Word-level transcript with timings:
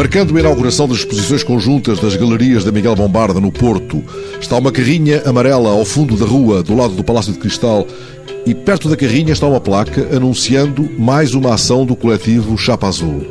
Marcando 0.00 0.34
a 0.34 0.40
inauguração 0.40 0.88
das 0.88 0.96
exposições 0.96 1.44
conjuntas 1.44 2.00
das 2.00 2.16
galerias 2.16 2.64
da 2.64 2.72
Miguel 2.72 2.96
Bombarda, 2.96 3.38
no 3.38 3.52
Porto, 3.52 4.02
está 4.40 4.56
uma 4.56 4.72
carrinha 4.72 5.22
amarela 5.26 5.72
ao 5.72 5.84
fundo 5.84 6.16
da 6.16 6.24
rua, 6.24 6.62
do 6.62 6.74
lado 6.74 6.94
do 6.94 7.04
Palácio 7.04 7.34
de 7.34 7.38
Cristal, 7.38 7.86
e 8.46 8.54
perto 8.54 8.88
da 8.88 8.96
carrinha 8.96 9.34
está 9.34 9.46
uma 9.46 9.60
placa 9.60 10.08
anunciando 10.16 10.88
mais 10.98 11.34
uma 11.34 11.52
ação 11.52 11.84
do 11.84 11.94
coletivo 11.94 12.56
Chapa 12.56 12.88
Azul. 12.88 13.26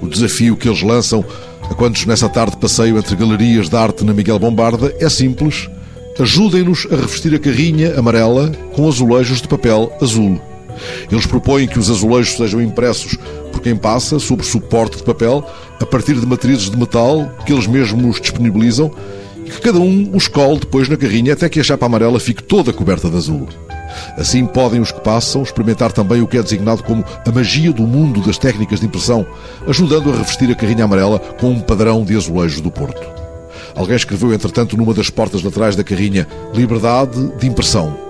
O 0.00 0.06
desafio 0.06 0.56
que 0.56 0.68
eles 0.68 0.80
lançam 0.80 1.24
a 1.68 1.74
quantos 1.74 2.06
nessa 2.06 2.28
tarde 2.28 2.56
passeio 2.56 2.96
entre 2.96 3.16
galerias 3.16 3.68
de 3.68 3.74
arte 3.74 4.04
na 4.04 4.14
Miguel 4.14 4.38
Bombarda 4.38 4.94
é 5.00 5.08
simples. 5.08 5.68
Ajudem-nos 6.20 6.86
a 6.88 6.94
revestir 6.94 7.34
a 7.34 7.38
carrinha 7.40 7.98
amarela 7.98 8.52
com 8.76 8.86
azulejos 8.86 9.42
de 9.42 9.48
papel 9.48 9.92
azul. 10.00 10.40
Eles 11.10 11.26
propõem 11.26 11.66
que 11.66 11.78
os 11.78 11.90
azulejos 11.90 12.36
sejam 12.36 12.60
impressos 12.60 13.16
por 13.52 13.60
quem 13.60 13.76
passa 13.76 14.18
sobre 14.18 14.44
suporte 14.44 14.98
de 14.98 15.02
papel 15.02 15.44
a 15.80 15.86
partir 15.86 16.14
de 16.14 16.26
matrizes 16.26 16.70
de 16.70 16.76
metal 16.76 17.30
que 17.44 17.52
eles 17.52 17.66
mesmos 17.66 18.20
disponibilizam 18.20 18.90
e 19.44 19.50
que 19.50 19.60
cada 19.60 19.78
um 19.78 20.10
os 20.14 20.28
cole 20.28 20.60
depois 20.60 20.88
na 20.88 20.96
carrinha 20.96 21.32
até 21.32 21.48
que 21.48 21.60
a 21.60 21.64
chapa 21.64 21.86
amarela 21.86 22.18
fique 22.18 22.42
toda 22.42 22.72
coberta 22.72 23.08
de 23.08 23.16
azul. 23.16 23.48
Assim 24.16 24.44
podem 24.46 24.80
os 24.80 24.92
que 24.92 25.00
passam 25.00 25.42
experimentar 25.42 25.92
também 25.92 26.20
o 26.20 26.26
que 26.26 26.36
é 26.36 26.42
designado 26.42 26.82
como 26.82 27.04
a 27.24 27.30
magia 27.30 27.72
do 27.72 27.86
mundo 27.86 28.20
das 28.20 28.38
técnicas 28.38 28.80
de 28.80 28.86
impressão, 28.86 29.26
ajudando 29.66 30.10
a 30.10 30.16
revestir 30.16 30.50
a 30.50 30.54
carrinha 30.54 30.84
amarela 30.84 31.18
com 31.18 31.50
um 31.50 31.60
padrão 31.60 32.04
de 32.04 32.16
azulejos 32.16 32.60
do 32.60 32.70
Porto. 32.70 33.06
Alguém 33.74 33.96
escreveu, 33.96 34.32
entretanto, 34.32 34.76
numa 34.76 34.94
das 34.94 35.10
portas 35.10 35.42
laterais 35.42 35.76
da 35.76 35.84
carrinha, 35.84 36.26
liberdade 36.54 37.30
de 37.38 37.46
impressão. 37.46 38.05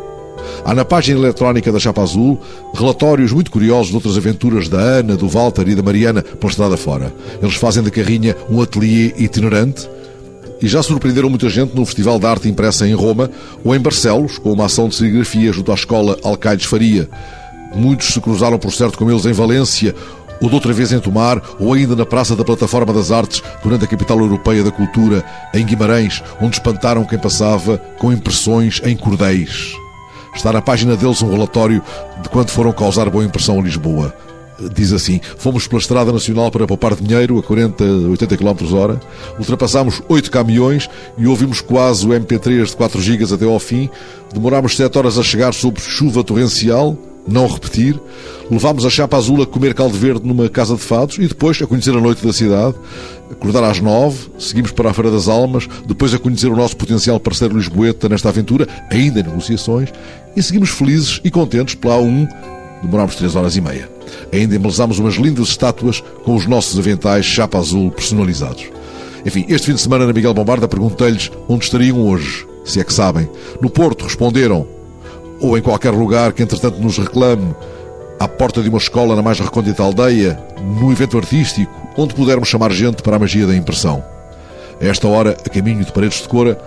Há 0.65 0.74
na 0.74 0.84
página 0.84 1.19
eletrónica 1.19 1.70
da 1.70 1.78
Chapa 1.78 2.02
Azul 2.02 2.41
relatórios 2.74 3.33
muito 3.33 3.51
curiosos 3.51 3.88
de 3.88 3.95
outras 3.95 4.16
aventuras 4.16 4.69
da 4.69 4.79
Ana, 4.79 5.16
do 5.16 5.29
Walter 5.29 5.68
e 5.68 5.74
da 5.74 5.82
Mariana 5.82 6.23
pela 6.23 6.51
estrada 6.51 6.76
fora. 6.76 7.13
Eles 7.43 7.54
fazem 7.54 7.82
da 7.82 7.90
carrinha 7.90 8.37
um 8.51 8.60
ateliê 8.60 9.13
itinerante 9.16 9.88
e 10.60 10.66
já 10.66 10.82
surpreenderam 10.82 11.29
muita 11.29 11.48
gente 11.48 11.74
no 11.74 11.85
Festival 11.85 12.18
de 12.18 12.26
Arte 12.26 12.48
Impressa 12.48 12.87
em 12.87 12.95
Roma 12.95 13.30
ou 13.65 13.74
em 13.74 13.80
Barcelos, 13.80 14.38
com 14.38 14.52
uma 14.52 14.66
ação 14.66 14.88
de 14.88 14.96
serigrafia 14.96 15.52
junto 15.52 15.71
à 15.71 15.74
escola 15.74 16.16
Alcaides 16.23 16.66
Faria. 16.66 17.09
Muitos 17.74 18.09
se 18.09 18.20
cruzaram, 18.20 18.59
por 18.59 18.73
certo, 18.73 18.96
com 18.96 19.10
eles 19.10 19.26
em 19.26 19.32
Valência, 19.32 19.95
ou 20.41 20.48
de 20.48 20.54
outra 20.54 20.73
vez 20.73 20.93
em 20.93 20.98
Tomar, 20.98 21.43
ou 21.59 21.73
ainda 21.74 21.95
na 21.95 22.07
Praça 22.07 22.35
da 22.35 22.45
Plataforma 22.45 22.93
das 22.93 23.10
Artes, 23.10 23.43
durante 23.63 23.85
a 23.85 23.88
capital 23.88 24.18
europeia 24.18 24.65
da 24.65 24.70
cultura, 24.70 25.24
em 25.54 25.65
Guimarães, 25.65 26.23
onde 26.41 26.57
espantaram 26.57 27.04
quem 27.04 27.18
passava 27.18 27.79
com 27.98 28.13
impressões 28.13 28.80
em 28.85 28.96
cordéis. 28.96 29.74
Está 30.37 30.52
na 30.52 30.60
página 30.60 30.95
deles 30.95 31.23
um 31.23 31.30
relatório 31.30 31.82
de 32.23 32.29
quanto 32.29 32.52
foram 32.52 32.70
causar 32.70 33.09
boa 33.09 33.24
impressão 33.24 33.59
a 33.59 33.62
Lisboa. 33.62 34.15
Diz 34.73 34.92
assim: 34.92 35.20
Fomos 35.38 35.66
pela 35.66 35.80
Estrada 35.80 36.12
Nacional 36.12 36.51
para 36.51 36.66
poupar 36.66 36.95
dinheiro 36.95 37.38
a 37.38 37.42
40, 37.42 37.82
80 37.84 38.37
km 38.37 38.74
hora, 38.74 39.01
ultrapassámos 39.38 40.02
8 40.09 40.30
caminhões 40.30 40.88
e 41.18 41.26
ouvimos 41.26 41.60
quase 41.60 42.07
o 42.07 42.10
MP3 42.10 42.64
de 42.64 42.76
4 42.76 43.01
GB 43.01 43.34
até 43.34 43.45
ao 43.45 43.59
fim. 43.59 43.88
Demorámos 44.32 44.76
7 44.76 44.96
horas 44.96 45.18
a 45.18 45.23
chegar 45.23 45.52
sob 45.52 45.80
chuva 45.80 46.23
torrencial, 46.23 46.96
não 47.27 47.46
repetir. 47.46 47.99
Levámos 48.51 48.85
a 48.85 48.91
chapa 48.91 49.16
azul 49.16 49.43
a 49.43 49.46
comer 49.46 49.74
caldo 49.74 49.96
verde 49.96 50.27
numa 50.27 50.49
casa 50.49 50.74
de 50.74 50.80
fados 50.80 51.19
e 51.19 51.27
depois 51.27 51.60
a 51.60 51.66
conhecer 51.66 51.95
a 51.95 52.01
noite 52.01 52.24
da 52.24 52.32
cidade. 52.32 52.74
Acordar 53.30 53.65
às 53.65 53.80
nove, 53.80 54.29
seguimos 54.38 54.71
para 54.71 54.91
a 54.91 54.95
Feira 54.95 55.10
das 55.10 55.29
Almas, 55.29 55.69
depois 55.87 56.15
a 56.15 56.19
conhecer 56.19 56.47
o 56.47 56.57
nosso 56.57 56.77
potencial 56.77 57.19
parceiro 57.19 57.57
Lisboeta 57.57 58.09
nesta 58.09 58.29
aventura, 58.29 58.69
ainda 58.91 59.21
em 59.21 59.24
negociações, 59.24 59.91
e 60.37 60.43
seguimos 60.43 60.71
felizes 60.71 61.21
e 61.24 61.30
contentes 61.30 61.74
pela 61.74 61.97
A1. 61.97 62.29
Demorámos 62.82 63.16
três 63.16 63.35
horas 63.35 63.57
e 63.57 63.60
meia. 63.60 63.91
Ainda 64.32 64.54
embelezámos 64.54 64.99
umas 64.99 65.15
lindas 65.15 65.49
estátuas 65.49 66.03
com 66.25 66.37
os 66.37 66.47
nossos 66.47 66.78
aventais 66.78 67.25
chapa 67.25 67.59
azul 67.59 67.91
personalizados. 67.91 68.65
Enfim, 69.25 69.44
este 69.48 69.66
fim 69.66 69.75
de 69.75 69.81
semana 69.81 70.06
na 70.06 70.12
Miguel 70.12 70.32
Bombarda 70.32 70.69
perguntei-lhes 70.69 71.32
onde 71.48 71.65
estariam 71.65 72.00
hoje, 72.06 72.47
se 72.65 72.78
é 72.78 72.84
que 72.84 72.92
sabem. 72.92 73.28
No 73.60 73.69
Porto 73.69 74.04
responderam, 74.04 74.69
ou 75.46 75.58
em 75.58 75.62
qualquer 75.62 75.90
lugar 75.90 76.32
que 76.32 76.42
entretanto 76.42 76.78
nos 76.78 76.98
reclame, 76.98 77.54
à 78.18 78.26
porta 78.26 78.62
de 78.62 78.68
uma 78.68 78.78
escola 78.78 79.14
na 79.14 79.22
mais 79.22 79.38
recôndita 79.38 79.82
aldeia, 79.82 80.38
no 80.80 80.90
evento 80.90 81.16
artístico, 81.16 81.72
onde 81.96 82.14
pudermos 82.14 82.48
chamar 82.48 82.72
gente 82.72 83.02
para 83.02 83.16
a 83.16 83.18
magia 83.18 83.46
da 83.46 83.54
impressão. 83.54 84.02
A 84.80 84.86
esta 84.86 85.06
hora, 85.08 85.36
a 85.44 85.48
caminho 85.48 85.84
de 85.84 85.92
Paredes 85.92 86.22
de 86.22 86.28
Cora, 86.28 86.58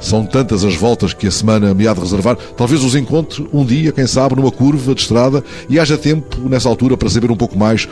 são 0.00 0.24
tantas 0.24 0.64
as 0.64 0.76
voltas 0.76 1.12
que 1.12 1.26
a 1.26 1.30
semana 1.30 1.74
me 1.74 1.88
há 1.88 1.92
de 1.92 2.00
reservar. 2.00 2.36
Talvez 2.56 2.84
os 2.84 2.94
encontre 2.94 3.46
um 3.52 3.64
dia, 3.64 3.90
quem 3.90 4.06
sabe, 4.06 4.36
numa 4.36 4.52
curva 4.52 4.94
de 4.94 5.00
estrada 5.00 5.42
e 5.68 5.78
haja 5.78 5.98
tempo, 5.98 6.48
nessa 6.48 6.68
altura, 6.68 6.96
para 6.96 7.08
saber 7.08 7.30
um 7.30 7.36
pouco 7.36 7.58
mais 7.58 7.88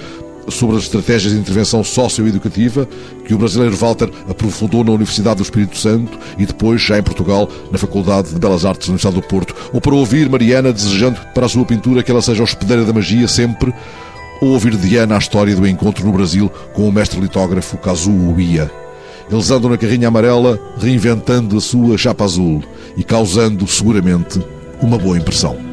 sobre 0.49 0.77
as 0.77 0.85
estratégias 0.85 1.33
de 1.33 1.39
intervenção 1.39 1.83
socioeducativa 1.83 2.89
que 3.25 3.35
o 3.35 3.39
brasileiro 3.39 3.77
Walter 3.77 4.11
aprofundou 4.29 4.85
na 4.85 4.93
Universidade 4.93 5.37
do 5.37 5.43
Espírito 5.43 5.77
Santo 5.77 6.19
e 6.39 6.47
depois, 6.47 6.81
já 6.81 6.99
em 6.99 7.03
Portugal, 7.03 7.49
na 7.71 7.79
Faculdade 7.79 8.31
de 8.33 8.39
Belas 8.39 8.65
Artes 8.65 8.87
da 8.87 8.93
Universidade 8.93 9.17
do 9.17 9.27
Porto. 9.27 9.55
Ou 9.73 9.81
para 9.81 9.95
ouvir 9.95 10.29
Mariana 10.29 10.73
desejando 10.73 11.21
para 11.35 11.47
a 11.47 11.49
sua 11.49 11.65
pintura 11.65 12.03
que 12.03 12.11
ela 12.11 12.23
seja 12.23 12.43
hospedeira 12.43 12.85
da 12.85 12.93
magia 12.93 13.29
sempre, 13.29 13.75
ou 14.41 14.51
ouvir 14.51 14.77
Diana 14.77 15.17
a 15.17 15.19
história 15.19 15.57
do 15.57 15.67
encontro 15.67 16.05
no 16.05 16.13
Brasil 16.13 16.51
com 16.73 16.89
o 16.89 16.93
mestre 16.93 17.21
litógrafo 17.21 17.79
Kazuo 17.79 18.35
Uia. 18.35 18.71
Eles 19.31 19.51
andam 19.51 19.71
na 19.71 19.77
carrinha 19.77 20.09
amarela, 20.09 20.59
reinventando 20.79 21.57
a 21.57 21.61
sua 21.61 21.99
chapa 21.99 22.25
azul 22.25 22.63
e 22.97 23.03
causando, 23.03 23.67
seguramente, 23.67 24.41
uma 24.81 24.99
boa 24.99 25.19
impressão. 25.19 25.66